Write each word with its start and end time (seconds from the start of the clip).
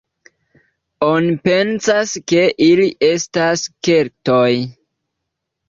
Oni 1.07 1.33
pensas 1.49 2.15
ke 2.33 2.47
ili 2.69 2.89
estis 3.11 3.69
Keltoj. 3.91 4.51